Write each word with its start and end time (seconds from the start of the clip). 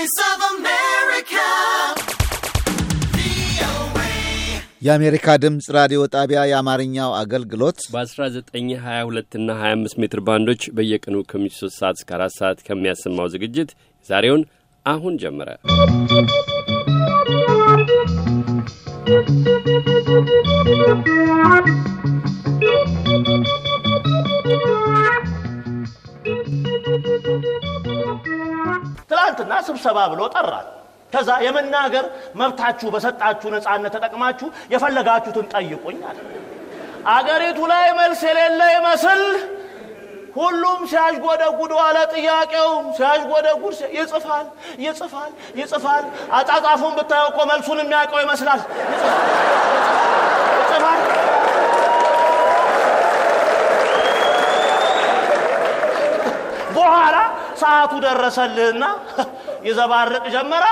voice 0.00 0.20
of 0.28 0.40
America. 0.52 1.46
የአሜሪካ 4.82 5.26
ድምፅ 5.42 5.66
ራዲዮ 5.76 6.00
ጣቢያ 6.14 6.40
የአማርኛው 6.50 7.10
አገልግሎት 7.18 7.78
በ1922 7.94 9.36
እና 9.40 9.48
25 9.60 9.98
ሜትር 10.02 10.20
ባንዶች 10.28 10.62
በየቀኑ 10.78 11.16
ከምሽቱ 11.32 11.60
3 11.66 11.78
ሰዓት 11.80 11.98
እስከ 12.00 12.10
4 12.18 12.38
ሰዓት 12.40 12.58
ከሚያሰማው 12.68 13.28
ዝግጅት 13.34 13.72
ዛሬውን 14.08 14.44
አሁን 14.86 15.16
ጀመረ። 15.22 15.50
ትላንትና 29.10 29.52
ስብሰባ 29.66 29.98
ብሎ 30.12 30.20
ጠራል። 30.34 30.68
ከዛ 31.12 31.30
የመናገር 31.44 32.04
መብታችሁ 32.40 32.88
በሰጣችሁ 32.94 33.48
ነፃነት 33.54 33.92
ተጠቅማችሁ 33.96 34.48
የፈለጋችሁትን 34.72 35.46
ጠይቁኝ 35.54 35.98
አለ። 36.10 36.18
አገሪቱ 37.10 37.58
ላይ 37.72 37.86
መልስ 37.98 38.20
የሌለ 38.28 38.60
ይመስል 38.74 39.22
ሁሉም 40.36 40.80
ሲያዥጎደጉድ 40.90 41.72
ዋለ። 41.78 41.96
ጥያቄውም 42.12 42.86
ሲያዥጎደጉድ 42.98 43.76
ይጽፋል 43.96 44.46
ይጽፋል 44.84 45.30
ይጽፋል። 45.60 46.04
አጻጻፉን 46.38 46.94
ብታየው 46.98 47.28
እኮ 47.32 47.38
መልሱን 47.50 47.80
የሚያውቀው 47.82 48.20
ይመስላል። 48.24 48.60
ሰዓቱ 57.80 57.94
ደረሰልህና 58.04 58.84
ይዘባርቅ 59.68 60.24
ጀመረ። 60.32 60.64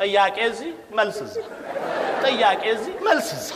ጥያቄ 0.00 0.36
እዚህ 0.48 0.68
መልስ 0.98 1.18
እዛ፣ 1.24 1.34
ጥያቄ 2.24 2.62
እዚህ 2.74 2.94
መልስ 3.06 3.28
እዛ። 3.36 3.48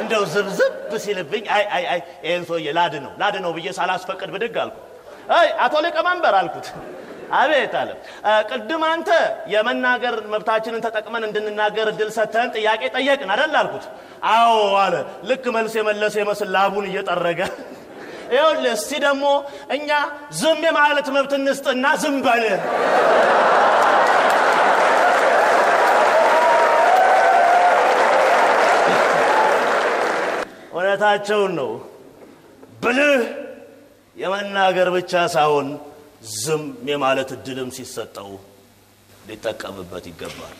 እንደው 0.00 0.22
ዝብዝብ 0.32 0.72
ሲልብኝ 1.02 1.44
አይ 1.54 1.64
አይ 1.76 1.84
አይ 1.92 2.00
ይህን 2.24 2.44
ሰውዬ 2.48 2.66
ላድ 2.76 2.94
ነው 3.04 3.12
ላድ 3.20 3.36
ነው 3.44 3.50
ብዬ 3.56 3.66
ሳላስፈቅድ 3.78 4.30
ብድግ 4.34 4.56
አልኩ። 4.62 4.76
አይ 5.36 5.48
አቶ 5.64 5.74
ሊቀመንበር 5.84 6.34
አልኩት። 6.40 6.68
አቤት 7.34 7.74
አለ። 7.80 7.90
"እ፣ 8.22 8.32
ቅድም 8.50 8.82
አንተ 8.88 9.10
የመናገር 9.52 10.14
መብታችንን 10.32 10.80
ተጠቅመን 10.86 11.22
እንድንናገር 11.28 11.86
እድል 11.92 12.10
ሰጥተን 12.16 12.48
ጥያቄ 12.56 12.82
ጠየቅን 12.96 13.30
አደል 13.34 13.54
አልኩት። 13.60 13.84
አዎ 14.32 14.54
አለ። 14.82 14.94
ልክ 15.30 15.44
መልስ 15.56 15.74
የመለሰ 15.80 16.14
ይመስል 16.24 16.50
ላቡን 16.56 16.88
እየጠረገ 16.90 17.40
ይኸውልህ 18.32 18.72
እስቲ 18.76 18.90
ደግሞ 19.04 19.24
እኛ 19.76 19.88
ዝም 20.40 20.60
የማለት 20.66 21.08
መብት 21.14 21.32
እንስጥና 21.38 21.86
ዝም 22.02 22.16
በል። 22.24 22.44
እውነታቸውን 30.72 31.52
ነው። 31.58 31.70
ብልህ 32.82 33.22
የመናገር 34.16 34.88
ብቻ 34.96 35.12
ሳይሆን 35.34 35.68
ዝም 36.36 36.62
የማለት 36.90 37.30
እድልም 37.36 37.70
ሲሰጠው 37.76 38.30
ሊጠቀምበት 39.28 40.04
ይገባል። 40.10 40.56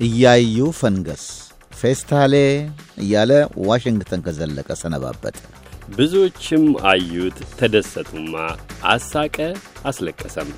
እያዩ 0.00 0.58
ፈንገስ 0.78 1.24
ፌስታሌ 1.82 2.34
እያለ 2.98 3.32
ዋሽንግተን 3.68 4.20
ከዘለቀ 4.26 4.68
ሰነባበት። 4.80 5.36
ብዙዎችም 5.96 6.64
አዩት፣ 6.90 7.38
ተደሰቱማ፣ 7.58 8.34
አሳቀ፣ 8.90 9.36
አስለቀሰም። 9.90 10.50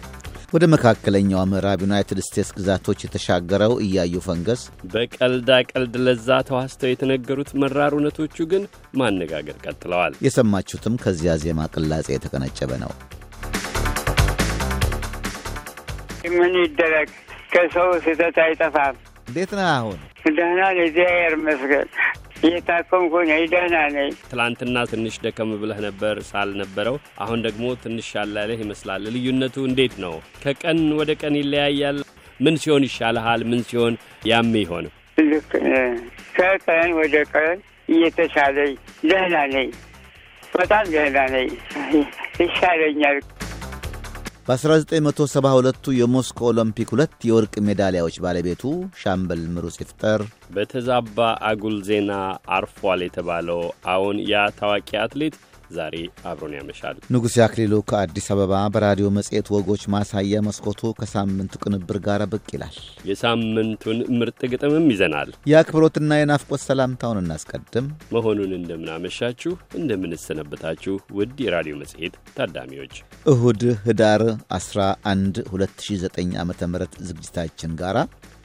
ወደ 0.53 0.64
መካከለኛው 0.72 1.41
ምዕራብ 1.53 1.81
ዩናይትድ 1.84 2.19
ስቴትስ 2.20 2.50
ግዛቶች 2.58 2.98
የተሻገረው 3.05 3.72
እያዩ 3.84 4.20
ፈንገስ 4.27 4.61
በቀልዳ 4.92 5.50
ቀልድ 5.70 5.97
ለዛ 6.05 6.28
ተዋስተው 6.48 6.92
የተነገሩት 6.92 7.50
መራር 7.62 7.94
እውነቶቹ 7.97 8.47
ግን 8.53 8.65
ማነጋገር 8.94 9.56
ቀጥለዋል። 9.66 10.15
የሰማችሁትም 10.26 11.00
ከዚያ 11.04 11.34
ዜማ 11.44 11.66
ቅላጼ 11.75 12.06
የተቀነጨበ 12.15 12.70
ነው። 12.84 12.93
ምን 16.37 16.54
ይደረግ? 16.62 17.09
ከሰው 17.53 17.91
ስህተት 18.04 18.38
አይጠፋም። 18.44 18.97
እንዴት 19.27 19.53
ነህ 19.59 19.69
አሁን? 19.75 19.99
ደህና 20.37 20.61
ነኝ፣ 20.69 20.81
እግዚአብሔር 20.87 21.33
ይመስገን። 21.39 21.89
እየታከምኩ 22.43 23.12
ነኝ፣ 23.31 23.43
ደህና 23.53 23.77
ነኝ። 23.95 24.11
ትላንትና 24.31 24.77
ትንሽ 24.91 25.15
ደከም 25.25 25.51
ብለህ 25.61 25.79
ነበር 25.87 26.17
ሳል 26.31 26.51
ነበረው። 26.61 26.97
አሁን 27.25 27.39
ደግሞ 27.47 27.65
ትንሽ 27.85 28.09
ያላለህ 28.17 28.59
ይመስላል። 28.65 29.05
ልዩነቱ 29.15 29.57
እንዴት 29.69 29.95
ነው? 30.05 30.15
ከቀን 30.43 30.81
ወደ 31.01 31.11
ቀን 31.23 31.37
ይለያያል። 31.41 31.99
ምን 32.41 32.57
ሲሆን 32.62 32.85
ይሻልሃል? 32.89 33.43
ምን 33.51 33.61
ሲሆን 33.69 33.95
ያም 34.25 34.53
ይሆን? 34.62 34.87
ልክ 35.25 35.51
ነህ። 35.67 35.91
ከቀን 36.37 36.91
ወደ 37.01 37.17
ቀን 37.35 37.56
እየተሻለኝ 37.89 38.73
ደህና 39.05 39.37
ነኝ፣ 39.55 39.69
በጣም 40.53 40.85
ደህና 40.95 41.19
ነኝ፣ 41.35 41.49
ይሻለኛል። 42.41 43.17
በ1972ቱ 44.47 45.93
የሞስኮ 45.99 46.38
ኦሎምፒክ 46.49 46.88
ሁለት 46.94 47.15
የወርቅ 47.28 47.55
ሜዳሊያዎች 47.66 48.16
ባለቤቱ 48.25 48.62
ሻምበል 49.03 49.43
ምሩጽ 49.55 49.77
ይፍጠር 49.82 50.21
በተዛባ 50.55 51.19
አጉል 51.50 51.77
ዜና 51.88 52.10
አርፏል 52.56 53.03
የተባለው 53.06 53.62
አዎን፣ 53.93 54.19
ያ 54.31 54.43
ታዋቂ 54.59 54.91
አትሌት 55.05 55.37
ዛሬ 55.70 55.94
አብሮን 56.26 56.54
ያመሻል። 56.58 56.97
ንጉሴ 57.14 57.36
አክሊሉ 57.44 57.75
ከአዲስ 57.88 58.26
አበባ 58.34 58.52
በራዲዮ 58.75 59.06
መጽሔት 59.16 59.48
ወጎች 59.54 59.82
ማሳያ 59.94 60.42
መስኮቱ 60.47 60.92
ከሳምንቱ 60.98 61.54
ቅንብር 61.64 61.98
ጋር 62.06 62.22
ብቅ 62.32 62.47
ይላል። 62.54 62.76
የሳምንቱን 63.10 64.00
ምርጥ 64.19 64.41
ግጥምም 64.52 64.88
ይዘናል። 64.94 65.30
የአክብሮትና 65.50 66.10
የናፍቆት 66.19 66.62
ሰላምታውን 66.66 67.20
እናስቀድም። 67.22 67.86
መሆኑን 68.14 68.52
እንደምናመሻችሁ 68.58 69.52
እንደምንሰነበታችሁ 69.80 70.94
ውድ 71.19 71.38
የራዲዮ 71.44 71.75
መጽሔት 71.82 72.14
ታዳሚዎች 72.36 72.94
እሁድ 73.26 73.62
ህዳር 73.86 74.22
11 74.56 75.42
2009 75.52 76.38
ዓ 76.38 76.44
ም 76.44 76.52
ዝግጅታችን 77.08 77.72
ጋር 77.76 77.96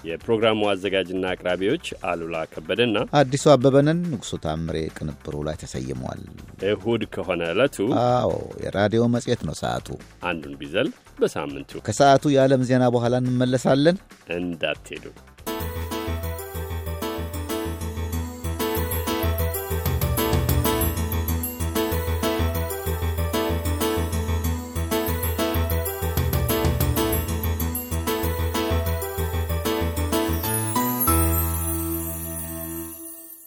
የፕሮግራሙ 0.04 0.60
አዘጋጅና 0.72 1.24
አቅራቢዎች 1.32 1.86
አሉላ 2.10 2.36
ከበደና 2.52 2.98
አዲሱ 3.20 3.46
አበበንን 3.54 4.00
ንጉሡ 4.06 4.40
ታምሬ 4.44 4.78
ቅንብሩ 4.98 5.36
ላይ 5.48 5.56
ተሰይሟል። 5.64 6.22
እሁድ 6.70 7.04
ከሆነ 7.16 7.42
ዕለቱ 7.54 7.78
አዎ 8.04 8.32
የራዲዮ 8.64 9.04
መጽሔት 9.16 9.42
ነው 9.50 9.58
ሰዓቱ። 9.62 9.88
አንዱን 10.30 10.56
ቢዘል 10.62 10.90
በሳምንቱ 11.20 11.72
ከሰዓቱ 11.88 12.32
የዓለም 12.34 12.64
ዜና 12.70 12.86
በኋላ 12.96 13.16
እንመለሳለን። 13.24 13.98
እንዳትሄዱ። 14.38 15.06